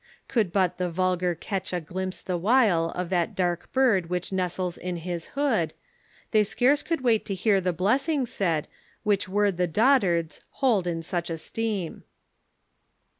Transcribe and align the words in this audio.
Could 0.27 0.51
but 0.51 0.79
the 0.79 0.89
vulgar 0.89 1.35
catch 1.35 1.71
a 1.71 1.79
glimpse 1.79 2.23
the 2.23 2.35
while 2.35 2.89
Of 2.95 3.11
that 3.11 3.35
dark 3.35 3.71
bird 3.71 4.07
whicli 4.09 4.31
nestles 4.31 4.75
in 4.79 4.95
his 4.97 5.27
hood, 5.37 5.75
They 6.31 6.43
scarce 6.43 6.81
could 6.81 7.01
wait 7.01 7.23
to 7.25 7.35
hear 7.35 7.61
the 7.61 7.71
blessing 7.71 8.25
said, 8.25 8.67
Which 9.03 9.29
word 9.29 9.57
the 9.57 9.67
dotards 9.67 10.41
hold 10.53 10.87
in 10.87 11.03
such 11.03 11.29
esteem." 11.29 12.01